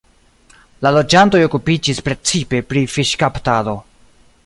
[0.85, 3.79] La loĝantoj okupiĝis precipe pri fiŝkaptado.